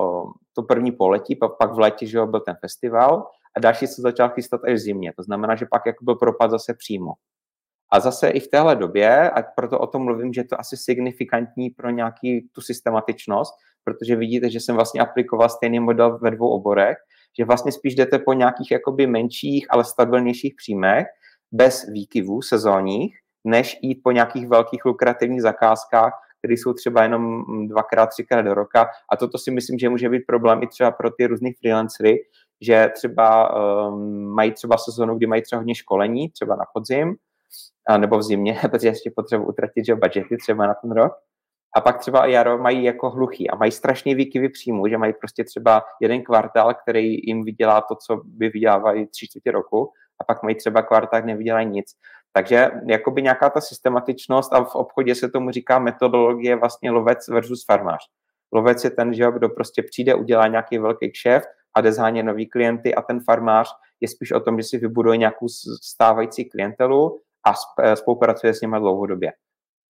[0.53, 4.65] to první poletí, pak v létě, že byl ten festival a další se začal chystat
[4.65, 7.13] až v zimě, to znamená, že pak jako byl propad zase přímo.
[7.93, 10.77] A zase i v téhle době, a proto o tom mluvím, že je to asi
[10.77, 16.49] signifikantní pro nějaký tu systematičnost, protože vidíte, že jsem vlastně aplikoval stejný model ve dvou
[16.49, 16.97] oborech,
[17.39, 21.07] že vlastně spíš jdete po nějakých jakoby menších, ale stabilnějších příjmech,
[21.53, 28.07] bez výkyvů sezónních, než jít po nějakých velkých lukrativních zakázkách, které jsou třeba jenom dvakrát,
[28.07, 28.89] třikrát do roka.
[29.13, 32.19] A toto si myslím, že může být problém i třeba pro ty různý freelancery,
[32.61, 33.57] že třeba
[33.89, 37.17] um, mají třeba sezónu, kdy mají třeba hodně školení, třeba na podzim,
[37.97, 41.13] nebo v zimě, protože ještě potřebuji utratit že budgety třeba na ten rok.
[41.77, 45.45] A pak třeba jaro mají jako hluchý a mají strašně výkyvy příjmu, že mají prostě
[45.45, 50.43] třeba jeden kvartál, který jim vydělá to, co by vydělávali tři čtvrtě roku a pak
[50.43, 51.87] mají třeba kvartál, kde nevydělají nic.
[52.33, 57.65] Takže jakoby nějaká ta systematičnost a v obchodě se tomu říká metodologie vlastně lovec versus
[57.65, 58.01] farmář.
[58.53, 62.47] Lovec je ten, že kdo prostě přijde, udělá nějaký velký kšeft a jde zhánět nový
[62.47, 63.69] klienty a ten farmář
[64.01, 65.47] je spíš o tom, že si vybuduje nějakou
[65.83, 69.33] stávající klientelu a eh, spolupracuje s nimi dlouhodobě.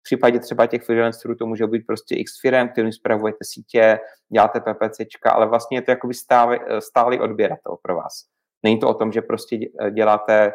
[0.00, 3.98] V případě třeba těch freelancerů to může být prostě x firm, kterým zpravujete sítě,
[4.32, 8.12] děláte PPCčka, ale vlastně je to jakoby stálý, eh, stálý odběratel pro vás.
[8.62, 10.52] Není to o tom, že prostě eh, děláte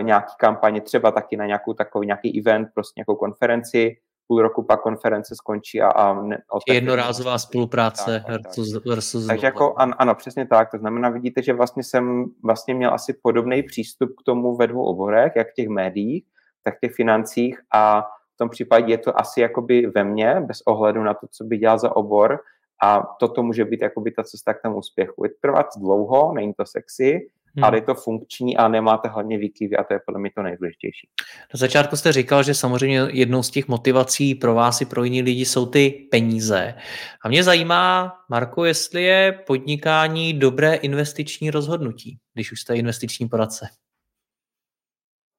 [0.00, 4.80] nějaký kampaně, třeba taky na nějakou takový nějaký event, prostě nějakou konferenci, půl roku pak
[4.80, 5.88] konference skončí a...
[5.88, 8.86] a ne, Jednorázová spolupráce tak, versus, tak.
[8.86, 10.70] versus Takže jako, ano, ano, přesně tak.
[10.70, 14.84] To znamená, vidíte, že vlastně jsem vlastně měl asi podobný přístup k tomu ve dvou
[14.84, 16.24] oborech, jak v těch médiích,
[16.64, 18.02] tak těch financích a
[18.34, 21.58] v tom případě je to asi jakoby ve mně, bez ohledu na to, co by
[21.58, 22.40] dělal za obor
[22.82, 25.24] a toto může být jakoby ta cesta k tomu úspěchu.
[25.24, 27.64] Je trvat dlouho, není to sexy, hmm.
[27.64, 31.08] ale je to funkční a nemáte hlavně výkyvy a to je podle mě to nejdůležitější.
[31.54, 35.22] Na začátku jste říkal, že samozřejmě jednou z těch motivací pro vás i pro jiný
[35.22, 36.74] lidi jsou ty peníze.
[37.24, 43.68] A mě zajímá, Marko, jestli je podnikání dobré investiční rozhodnutí, když už jste investiční poradce.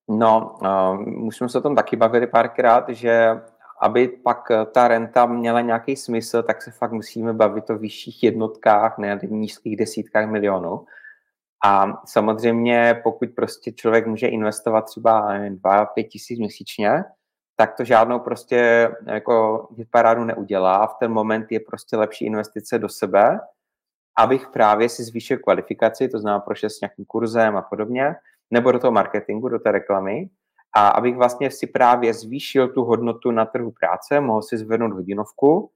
[0.10, 3.42] No, uh, jsme se o tom taky bavili párkrát, že
[3.82, 8.98] aby pak ta renta měla nějaký smysl, tak se fakt musíme bavit o vyšších jednotkách,
[8.98, 10.86] ne nízkých desítkách milionů.
[11.66, 17.04] A samozřejmě, pokud prostě člověk může investovat třeba 2-5 tisíc měsíčně,
[17.56, 20.88] tak to žádnou prostě jako parádu neudělá.
[20.88, 23.40] V ten moment je prostě lepší investice do sebe,
[24.18, 28.16] abych právě si zvýšil kvalifikaci, to znamená prošel s nějakým kurzem a podobně,
[28.52, 30.30] nebo do toho marketingu, do té reklamy,
[30.78, 35.72] a abych vlastně si právě zvýšil tu hodnotu na trhu práce, mohl si zvednout hodinovku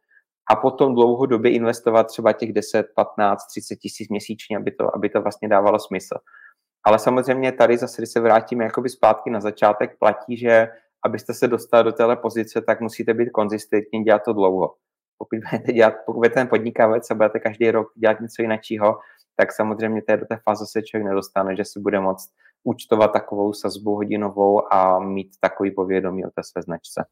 [0.52, 5.22] a potom dlouhodobě investovat třeba těch 10, 15, 30 tisíc měsíčně, aby to, aby to
[5.22, 6.16] vlastně dávalo smysl.
[6.86, 10.68] Ale samozřejmě tady zase, když se vrátíme jakoby zpátky na začátek, platí, že
[11.06, 14.74] abyste se dostali do téhle pozice, tak musíte být konzistentní, dělat to dlouho.
[15.18, 19.00] Pokud budete, dělat, pokud budete ten podnikavec a budete každý rok dělat něco jiného,
[19.36, 22.30] tak samozřejmě té do té fáze se člověk nedostane, že si bude moct
[22.64, 27.06] účtovat takovou sazbu hodinovou a mít takový povědomí o té své značce.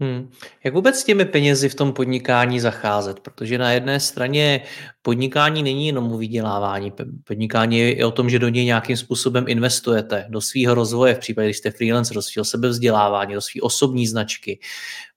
[0.00, 0.30] Hmm.
[0.64, 3.20] Jak vůbec s těmi penězi v tom podnikání zacházet?
[3.20, 4.62] Protože na jedné straně
[5.02, 6.92] podnikání není jenom o vydělávání.
[7.24, 11.18] Podnikání je i o tom, že do něj nějakým způsobem investujete do svého rozvoje, v
[11.18, 14.60] případě, když jste freelancer, do svého sebevzdělávání, do své osobní značky,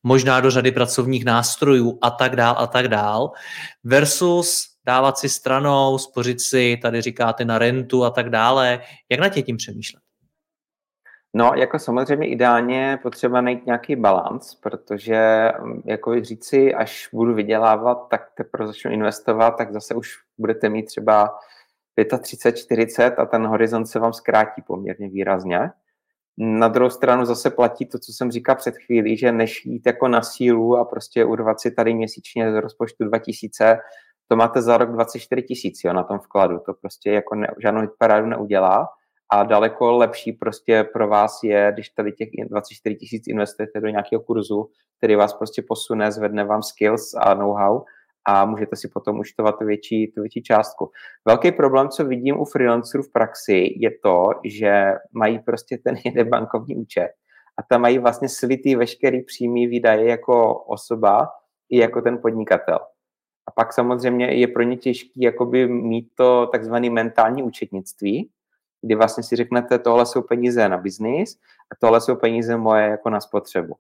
[0.04, 3.32] možná do řady pracovních nástrojů a tak dál a tak dál,
[3.84, 8.82] versus dávat si stranou, spořit si, tady říkáte na rentu a tak dále.
[9.10, 10.06] Jak na tě tím přemýšlet?
[11.38, 18.08] No, jako samozřejmě ideálně potřeba najít nějaký balans, protože mm, jako říci, až budu vydělávat,
[18.10, 21.40] tak teprve začnu investovat, tak zase už budete mít třeba
[22.22, 25.60] 35, 40 a ten horizont se vám zkrátí poměrně výrazně.
[26.38, 30.08] Na druhou stranu zase platí to, co jsem říkal před chvílí, že než jít jako
[30.08, 33.78] na sílu a prostě urvat si tady měsíčně z rozpočtu 2000,
[34.28, 36.60] to máte za rok 24 tisíc na tom vkladu.
[36.66, 38.88] To prostě jako ne, žádnou hitparádu neudělá
[39.32, 44.22] a daleko lepší prostě pro vás je, když tady těch 24 tisíc investujete do nějakého
[44.22, 47.82] kurzu, který vás prostě posune, zvedne vám skills a know-how
[48.28, 50.92] a můžete si potom uštovat tu větší, tu větší částku.
[51.28, 56.30] Velký problém, co vidím u freelancerů v praxi, je to, že mají prostě ten jeden
[56.30, 57.10] bankovní účet
[57.60, 61.28] a tam mají vlastně slitý veškerý přímý výdaje jako osoba
[61.70, 62.80] i jako ten podnikatel.
[63.48, 68.30] A pak samozřejmě je pro ně těžký jakoby mít to takzvané mentální účetnictví,
[68.82, 71.38] kdy vlastně si řeknete, tohle jsou peníze na biznis
[71.72, 73.76] a tohle jsou peníze moje jako na spotřebu.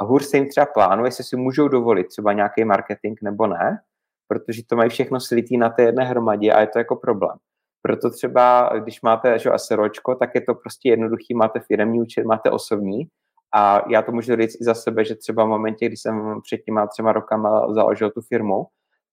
[0.00, 3.80] A hůř se jim třeba plánuje, jestli si můžou dovolit třeba nějaký marketing nebo ne,
[4.28, 7.36] protože to mají všechno slitý na té jedné hromadě a je to jako problém.
[7.82, 12.50] Proto třeba, když máte že SROčko, tak je to prostě jednoduchý, máte firmní účet, máte
[12.50, 13.08] osobní
[13.54, 16.58] a já to můžu říct i za sebe, že třeba v momentě, kdy jsem před
[16.58, 18.66] těma třema rokama založil tu firmu,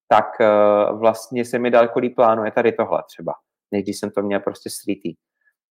[0.08, 3.34] tak uh, vlastně se mi daleko líp plánuje tady tohle třeba,
[3.72, 5.14] než když jsem to měl prostě slitý.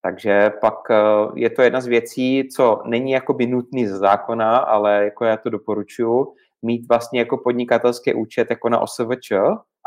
[0.02, 5.04] Takže pak uh, je to jedna z věcí, co není jakoby nutný ze zákona, ale
[5.04, 6.34] jako já to doporučuji,
[6.65, 9.32] mít vlastně jako podnikatelský účet jako na OSVČ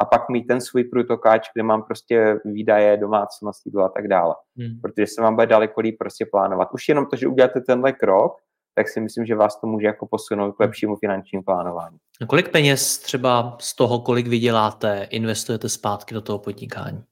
[0.01, 4.35] a pak mít ten svůj průtokáč, kde mám prostě výdaje, domácnosti a tak dále.
[4.59, 4.81] Hmm.
[4.83, 6.69] Protože se vám bude daleko líp prostě plánovat.
[6.73, 8.33] Už jenom to, že uděláte tenhle krok,
[8.77, 11.97] tak si myslím, že vás to může jako posunout k lepšímu finančnímu plánování.
[12.23, 17.05] A kolik peněz třeba z toho, kolik vyděláte, investujete zpátky do toho podnikání?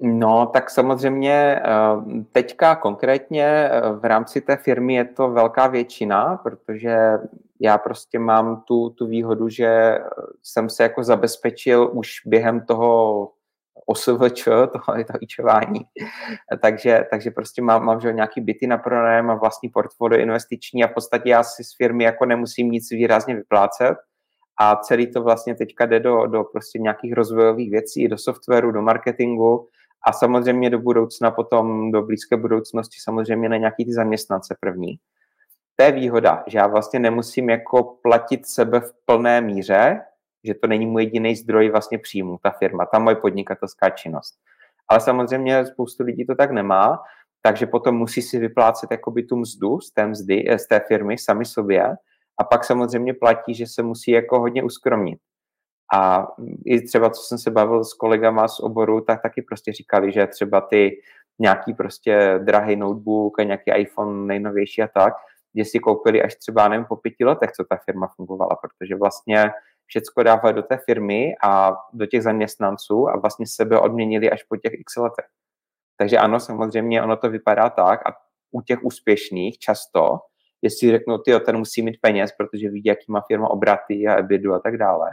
[0.00, 1.62] No, tak samozřejmě eh,
[2.32, 6.96] teďka konkrétně eh, v rámci té firmy je to velká většina, protože
[7.60, 9.98] já prostě mám tu, tu výhodu, že
[10.42, 13.30] jsem se jako zabezpečil už během toho
[13.86, 15.80] OSVČ, toho je to ičování.
[16.62, 20.88] takže, takže prostě mám, mám že nějaký byty na pronájem a vlastní portfolio investiční a
[20.88, 23.96] v podstatě já si z firmy jako nemusím nic výrazně vyplácet
[24.60, 28.82] a celý to vlastně teďka jde do, do prostě nějakých rozvojových věcí, do softwaru, do
[28.82, 29.68] marketingu
[30.06, 34.98] a samozřejmě do budoucna potom, do blízké budoucnosti samozřejmě na nějaký ty zaměstnance první.
[35.76, 40.00] To je výhoda, že já vlastně nemusím jako platit sebe v plné míře,
[40.44, 44.34] že to není můj jediný zdroj vlastně příjmu, ta firma, ta moje podnikatelská činnost.
[44.88, 46.98] Ale samozřejmě spoustu lidí to tak nemá,
[47.42, 51.18] takže potom musí si vyplácet jakoby tu mzdu z té, mzdy, eh, z té firmy
[51.18, 51.96] sami sobě
[52.40, 55.18] a pak samozřejmě platí, že se musí jako hodně uskromnit.
[55.94, 56.28] A
[56.64, 60.26] i třeba, co jsem se bavil s kolegama z oboru, tak taky prostě říkali, že
[60.26, 61.00] třeba ty
[61.38, 65.14] nějaký prostě drahý notebook a nějaký iPhone nejnovější a tak,
[65.54, 69.50] že si koupili až třeba, nevím, po pěti letech, co ta firma fungovala, protože vlastně
[69.86, 74.56] všecko dávali do té firmy a do těch zaměstnanců a vlastně sebe odměnili až po
[74.56, 75.26] těch x letech.
[75.96, 78.12] Takže ano, samozřejmě ono to vypadá tak a
[78.50, 80.18] u těch úspěšných často,
[80.62, 84.54] jestli řeknou, ty ten musí mít peněz, protože vidí, jaký má firma obraty a ebidu
[84.54, 85.10] a tak dále.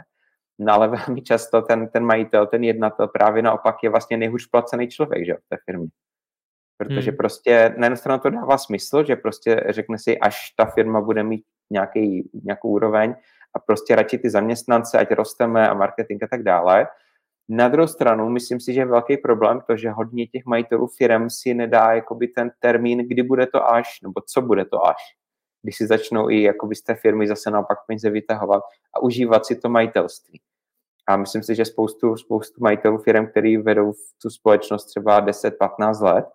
[0.58, 4.88] No ale velmi často ten, ten majitel, ten jednatel právě naopak je vlastně nejhůř placený
[4.88, 5.88] člověk že, v té firmě.
[6.76, 7.16] Protože hmm.
[7.16, 11.22] prostě na jednu stranu to dává smysl, že prostě řekne si, až ta firma bude
[11.22, 13.14] mít nějaký, nějakou úroveň,
[13.54, 16.86] a prostě radši ty zaměstnance, ať rosteme a marketing a tak dále.
[17.48, 21.30] Na druhou stranu, myslím si, že je velký problém to, že hodně těch majitelů firm
[21.30, 24.96] si nedá jakoby ten termín, kdy bude to až, nebo co bude to až.
[25.62, 28.62] Když si začnou i jakoby z té firmy zase naopak peníze vytahovat
[28.96, 30.40] a užívat si to majitelství.
[31.08, 36.26] A myslím si, že spoustu, spoustu majitelů firm, který vedou tu společnost třeba 10-15 let,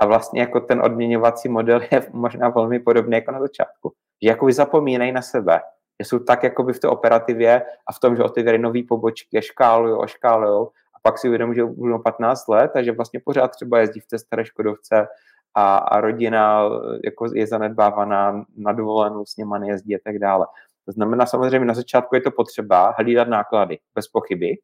[0.00, 3.92] a vlastně jako ten odměňovací model je možná velmi podobný jako na začátku.
[4.22, 5.60] Že jakoby zapomínají na sebe
[6.00, 9.94] že jsou tak jakoby v té operativě a v tom, že otevírají nové pobočky, škálují,
[9.94, 14.00] oškálují a pak si uvědomí, že budou 15 let a že vlastně pořád třeba jezdí
[14.00, 15.06] v té staré Škodovce
[15.54, 16.68] a, a rodina
[17.04, 20.46] jako je zanedbávaná na dovolenou, s něma nejezdí a tak dále.
[20.84, 24.56] To znamená samozřejmě na začátku je to potřeba hlídat náklady, bez pochyby.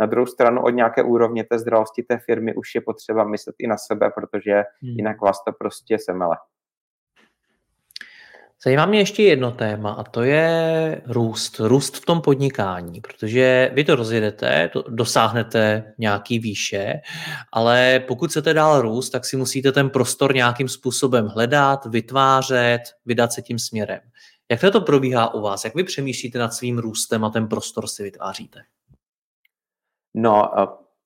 [0.00, 3.66] Na druhou stranu od nějaké úrovně té zdravosti té firmy už je potřeba myslet i
[3.66, 4.90] na sebe, protože hmm.
[4.96, 6.36] jinak vás to prostě semele.
[8.64, 11.60] Zajímá mě ještě jedno téma a to je růst.
[11.60, 17.00] Růst v tom podnikání, protože vy to rozjedete, to dosáhnete nějaký výše,
[17.52, 23.32] ale pokud chcete dál růst, tak si musíte ten prostor nějakým způsobem hledat, vytvářet, vydat
[23.32, 24.00] se tím směrem.
[24.50, 25.64] Jak to probíhá u vás?
[25.64, 28.60] Jak vy přemýšlíte nad svým růstem a ten prostor si vytváříte?
[30.14, 30.50] No,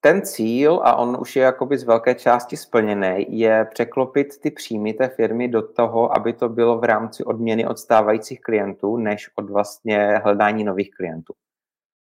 [0.06, 4.92] ten cíl, a on už je jakoby z velké části splněný, je překlopit ty příjmy
[4.92, 9.50] té firmy do toho, aby to bylo v rámci odměny od stávajících klientů, než od
[9.50, 11.32] vlastně hledání nových klientů.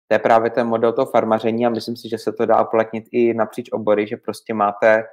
[0.08, 3.04] To je právě ten model toho farmaření a myslím si, že se to dá uplatnit
[3.12, 5.04] i napříč obory, že prostě máte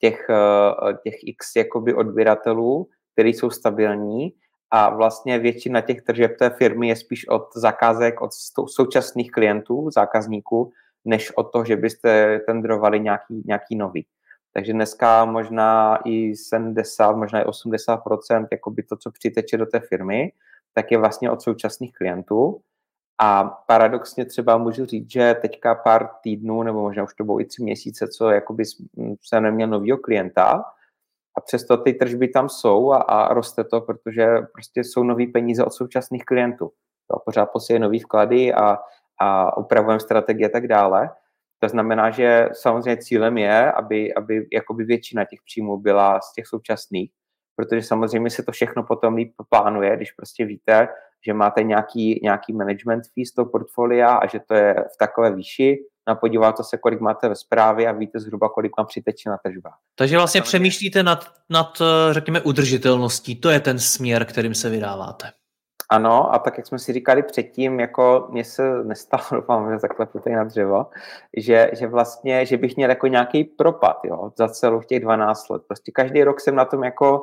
[0.00, 4.32] těch, eh, těch x jakoby odběratelů, který jsou stabilní
[4.70, 8.30] a vlastně většina těch tržeb té firmy je spíš od zakázek od
[8.66, 10.72] současných klientů, zákazníků,
[11.06, 14.06] než o to, že byste tendrovali nějaký, nějaký nový.
[14.52, 18.02] Takže dneska možná i 70, možná i 80
[18.52, 20.32] jakoby to, co přiteče do té firmy,
[20.74, 22.60] tak je vlastně od současných klientů.
[23.20, 27.44] A paradoxně třeba můžu říct, že teďka pár týdnů, nebo možná už to bylo i
[27.44, 28.64] tři měsíce, co jakoby
[29.22, 30.64] jsem neměl nového klienta,
[31.36, 35.64] a přesto ty tržby tam jsou a, a roste to, protože prostě jsou nové peníze
[35.64, 36.72] od současných klientů.
[37.12, 38.78] Jo, pořád posílají nový vklady a,
[39.20, 41.10] a upravujeme strategie a tak dále.
[41.58, 46.46] To znamená, že samozřejmě cílem je, aby, aby jakoby většina těch příjmů byla z těch
[46.46, 47.10] současných,
[47.56, 50.88] protože samozřejmě se to všechno potom líp plánuje, když prostě víte,
[51.26, 55.34] že máte nějaký, nějaký management fee z toho portfolia a že to je v takové
[55.34, 55.76] výši,
[56.08, 59.36] no a podíváte se, kolik máte ve zprávě a víte zhruba, kolik vám přiteče na
[59.44, 59.78] tržbách.
[59.94, 65.26] Takže vlastně přemýšlíte nad, nad, řekněme, udržitelností, to je ten směr, kterým se vydáváte.
[65.88, 70.18] Ano, a tak jak jsme si říkali předtím, jako mně se nestalo, doufám, že zaklepu
[70.18, 70.86] tady na dřevo,
[71.36, 75.62] že, že vlastně, že bych měl jako nějaký propad, jo, za celou těch 12 let.
[75.66, 77.20] Prostě každý rok jsem na tom jako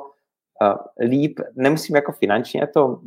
[0.62, 3.00] uh, líp, nemusím jako finančně, to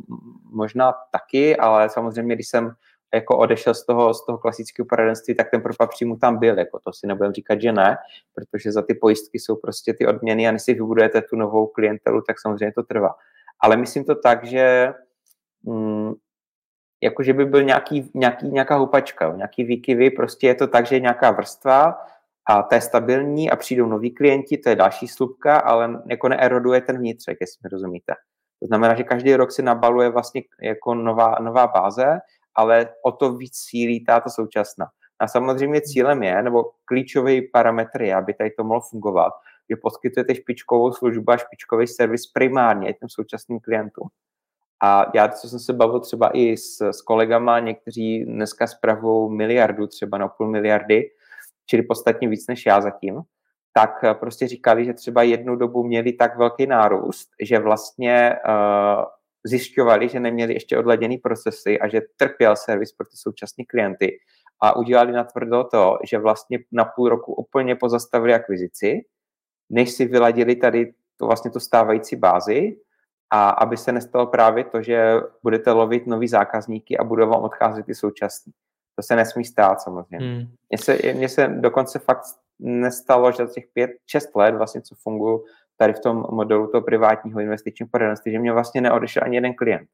[0.52, 2.74] možná taky, ale samozřejmě, když jsem
[3.14, 6.78] jako odešel z toho, z toho klasického poradenství, tak ten propad příjmu tam byl, jako
[6.84, 7.96] to si nebudem říkat, že ne,
[8.34, 12.22] protože za ty pojistky jsou prostě ty odměny a než si vybudujete tu novou klientelu,
[12.26, 13.14] tak samozřejmě to trvá.
[13.60, 14.92] Ale myslím to tak, že
[15.62, 16.12] mm,
[17.02, 20.96] jako že by byl nějaký, nějaký, nějaká houpačka, nějaký výkyvy, prostě je to tak, že
[20.96, 21.98] je nějaká vrstva
[22.50, 26.80] a ta je stabilní a přijdou noví klienti, to je další slupka, ale jako neeroduje
[26.80, 28.14] ten vnitřek, jestli mi rozumíte.
[28.60, 32.18] To znamená, že každý rok si nabaluje vlastně jako nová, nová báze,
[32.54, 34.86] ale o to víc sílí ta současná.
[35.18, 39.32] A samozřejmě cílem je, nebo klíčový parametr je, aby tady to mohlo fungovat,
[39.70, 44.08] že poskytujete špičkovou službu a špičkový servis primárně těm současným klientům.
[44.82, 49.86] A já, co jsem se bavil třeba i s, s kolegama, někteří dneska spravují miliardu,
[49.86, 51.10] třeba na půl miliardy,
[51.66, 53.20] čili podstatně víc než já zatím,
[53.72, 59.04] tak prostě říkali, že třeba jednu dobu měli tak velký nárůst, že vlastně uh,
[59.44, 64.18] zjišťovali, že neměli ještě odladěný procesy a že trpěl servis pro ty současné klienty
[64.60, 69.00] a udělali natvrdo to, že vlastně na půl roku úplně pozastavili akvizici,
[69.70, 72.76] než si vyladili tady to vlastně tu stávající bázi
[73.30, 77.86] a aby se nestalo právě to, že budete lovit nový zákazníky a budou vám odcházet
[77.86, 78.52] ty současní.
[78.96, 80.26] To se nesmí stát samozřejmě.
[80.26, 80.46] Hmm.
[80.70, 82.22] Mně, se, mně se dokonce fakt
[82.58, 85.44] nestalo, že za těch pět, šest let vlastně, co funguji
[85.76, 89.88] tady v tom modelu toho privátního investičního poradenství, že mě vlastně neodešel ani jeden klient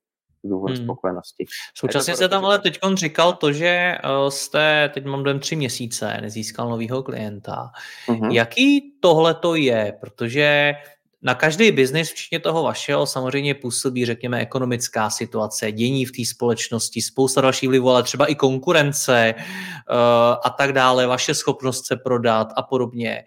[0.45, 0.85] z důvodu hmm.
[0.85, 1.45] spokojenosti.
[1.75, 6.19] Současně se tam ale teď říkal to, že eh, jste, teď mám dojem tři měsíce,
[6.21, 7.71] nezískal nového klienta.
[8.09, 8.33] Uh-huh.
[8.33, 9.97] Jaký tohle to je?
[10.01, 10.75] Protože
[11.25, 17.03] na každý biznis, včetně toho vašeho, samozřejmě působí, řekněme, ekonomická situace, dění v té společnosti,
[17.03, 19.97] spousta dalších vlivů, ale třeba i konkurence uh,
[20.45, 23.25] a tak dále, vaše schopnost se prodat a podobně.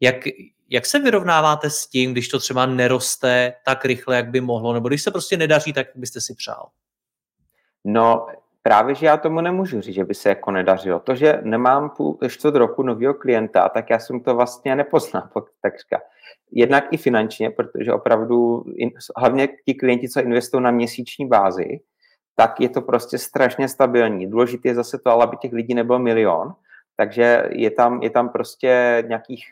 [0.00, 0.16] Jak,
[0.70, 4.88] jak se vyrovnáváte s tím, když to třeba neroste tak rychle, jak by mohlo, nebo
[4.88, 6.68] když se prostě nedaří tak, jak byste si přál?
[7.84, 8.26] No,
[8.62, 11.00] právě, že já tomu nemůžu říct, že by se jako nedařilo.
[11.00, 15.28] To, že nemám půl čtvrt roku nového klienta, tak já jsem to vlastně nepoznal,
[15.62, 16.00] takřka.
[16.58, 18.64] Jednak i finančně, protože opravdu,
[19.16, 21.80] hlavně ti klienti, co investují na měsíční bázi,
[22.36, 24.30] tak je to prostě strašně stabilní.
[24.30, 26.54] Důležité je zase to, ale aby těch lidí nebyl milion,
[26.96, 29.44] takže je tam, je tam prostě nějakých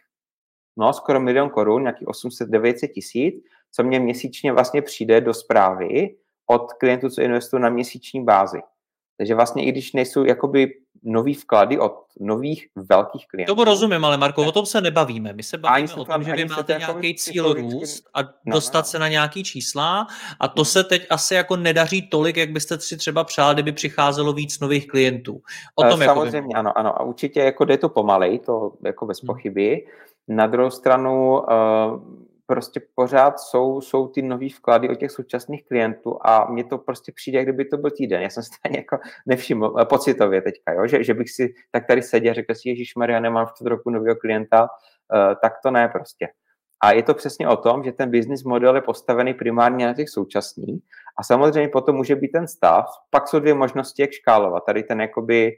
[0.76, 3.34] no, skoro milion korun, nějakých 800-900 tisíc,
[3.72, 8.60] co mě měsíčně vlastně přijde do zprávy od klientů, co investují na měsíční bázi.
[9.18, 13.54] Takže vlastně i když nejsou jakoby nový vklady od nových velkých klientů.
[13.54, 15.32] To rozumím, ale Marko, o tom se nebavíme.
[15.32, 18.84] My se bavíme o tom, že vy máte nějaký cíl růst a no, dostat no.
[18.84, 20.06] se na nějaký čísla
[20.40, 24.32] a to se teď asi jako nedaří tolik, jak byste si třeba přáli, kdyby přicházelo
[24.32, 25.40] víc nových klientů.
[25.74, 27.00] O tom jako Samozřejmě, jako ano, ano.
[27.00, 29.26] A určitě jako jde to pomalej, to jako bez hmm.
[29.26, 29.86] pochyby.
[30.28, 31.44] Na druhou stranu uh,
[32.46, 37.12] prostě pořád jsou, jsou ty nový vklady od těch současných klientů a mně to prostě
[37.12, 38.22] přijde, jak kdyby to byl týden.
[38.22, 40.86] Já jsem si to jako nevšiml eh, pocitově teďka, jo?
[40.86, 43.90] Že, že bych si tak tady seděl a řekl si, Ježíš Maria, nemám v roku
[43.90, 46.28] nového klienta, uh, tak to ne prostě.
[46.82, 50.08] A je to přesně o tom, že ten business model je postavený primárně na těch
[50.08, 50.82] současných
[51.18, 52.86] a samozřejmě potom může být ten stav.
[53.10, 54.64] Pak jsou dvě možnosti, jak škálovat.
[54.66, 55.52] Tady ten jakoby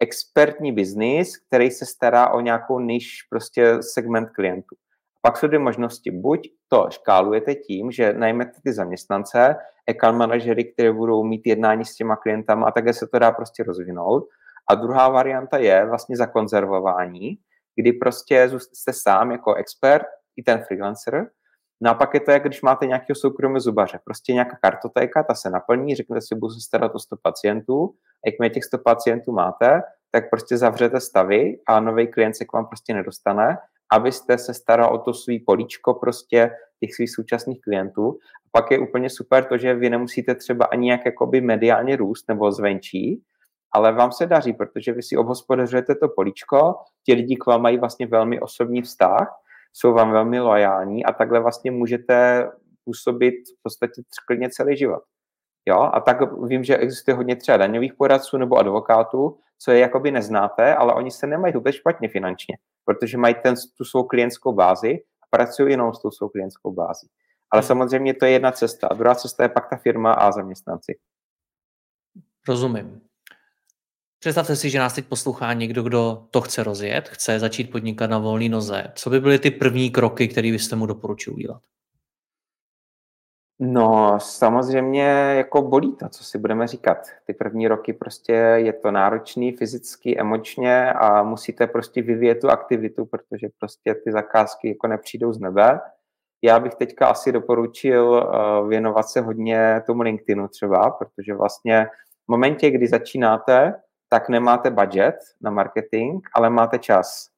[0.00, 4.76] expertní biznis, který se stará o nějakou niž prostě segment klientů.
[5.22, 6.10] Pak jsou dvě možnosti.
[6.10, 9.56] Buď to škálujete tím, že najmete ty zaměstnance,
[9.88, 13.62] account manažery, které budou mít jednání s těma klientama a také se to dá prostě
[13.62, 14.28] rozvinout.
[14.70, 17.38] A druhá varianta je vlastně zakonzervování,
[17.76, 20.06] kdy prostě jste sám jako expert
[20.36, 21.30] i ten freelancer.
[21.80, 24.00] No a pak je to, jak když máte nějakého soukromého zubaře.
[24.04, 27.94] Prostě nějaká kartotéka, ta se naplní, řeknete si, budu se starat o 100 pacientů.
[28.26, 32.52] A jakmile těch 100 pacientů máte, tak prostě zavřete stavy a nový klient se k
[32.52, 33.58] vám prostě nedostane
[33.92, 38.18] abyste se staral o to svý políčko prostě těch svých současných klientů.
[38.46, 42.28] A pak je úplně super to, že vy nemusíte třeba ani nějak jakoby mediálně růst
[42.28, 43.22] nebo zvenčí,
[43.72, 46.74] ale vám se daří, protože vy si obhospodařujete to políčko,
[47.04, 49.28] ti lidi k vám mají vlastně velmi osobní vztah,
[49.72, 52.48] jsou vám velmi lojální a takhle vlastně můžete
[52.84, 55.02] působit v podstatě klidně celý život.
[55.66, 55.90] Jo?
[55.92, 60.74] A tak vím, že existuje hodně třeba daňových poradců nebo advokátů, co je jakoby neznáte,
[60.74, 65.26] ale oni se nemají vůbec špatně finančně, protože mají ten, tu svou klientskou bázi a
[65.30, 67.08] pracují jenom s tou svou klientskou bází.
[67.50, 67.66] Ale hmm.
[67.66, 68.86] samozřejmě to je jedna cesta.
[68.86, 70.98] A druhá cesta je pak ta firma a zaměstnanci.
[72.48, 73.00] Rozumím.
[74.18, 78.18] Představte si, že nás teď poslouchá někdo, kdo to chce rozjet, chce začít podnikat na
[78.18, 78.84] volné noze.
[78.94, 81.62] Co by byly ty první kroky, které byste mu doporučil udělat?
[83.64, 85.02] No, samozřejmě
[85.36, 86.98] jako bolí to, co si budeme říkat.
[87.26, 93.06] Ty první roky prostě je to náročný fyzicky, emočně a musíte prostě vyvíjet tu aktivitu,
[93.06, 95.80] protože prostě ty zakázky jako nepřijdou z nebe.
[96.42, 101.86] Já bych teďka asi doporučil uh, věnovat se hodně tomu LinkedInu třeba, protože vlastně
[102.26, 103.74] v momentě, kdy začínáte,
[104.08, 107.31] tak nemáte budget na marketing, ale máte čas.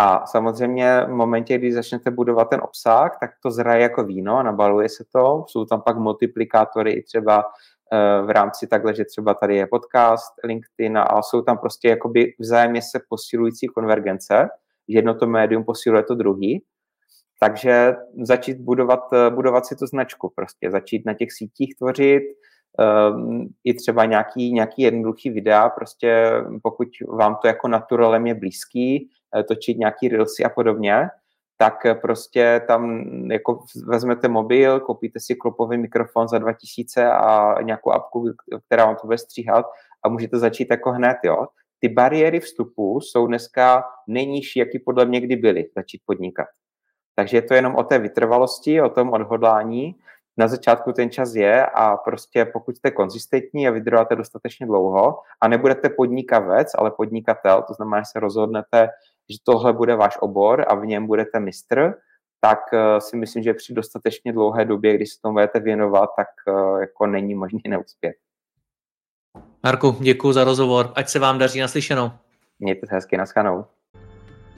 [0.00, 4.88] A samozřejmě v momentě, kdy začnete budovat ten obsah, tak to zraje jako víno, nabaluje
[4.88, 7.44] se to, jsou tam pak multiplikátory i třeba
[7.92, 12.34] eh, v rámci takhle, že třeba tady je podcast, LinkedIn a jsou tam prostě jakoby
[12.38, 14.48] vzájemně se posilující konvergence,
[14.88, 16.64] jedno to médium posiluje to druhý,
[17.40, 20.70] takže začít budovat, budovat si tu značku, prostě.
[20.70, 22.22] Začít na těch sítích tvořit,
[23.12, 26.30] um, i třeba nějaký, nějaký jednoduchý videa, prostě
[26.62, 31.08] pokud vám to jako naturalem je blízký, Eh, točit nějaký reelsy a podobně,
[31.56, 38.24] tak prostě tam jako vezmete mobil, koupíte si klopový mikrofon za 2000 a nějakou apku,
[38.66, 39.66] která vám to bude stříhat
[40.04, 41.46] a můžete začít jako hned, jo.
[41.80, 46.46] Ty bariéry vstupu jsou dneska nejnižší, jaký podle mě kdy byly, začít podnikat.
[47.14, 49.96] Takže je to jenom o té vytrvalosti, o tom odhodlání.
[50.36, 55.48] Na začátku ten čas je a prostě pokud jste konzistentní a vydržíte dostatečně dlouho a
[55.48, 58.88] nebudete podnikavec, ale podnikatel, to znamená, že se rozhodnete
[59.30, 61.94] že tohle bude váš obor a v něm budete mistr,
[62.40, 66.28] tak eh, si myslím, že při dostatečně dlouhé době, když se tomu budete věnovat, tak
[66.48, 68.14] eh, jako není možný neuspět.
[69.62, 70.92] Marku, děkuji za rozhovor.
[70.94, 72.10] Ať se vám daří naslyšenou.
[72.58, 73.64] Mějte se hezky, naschanou.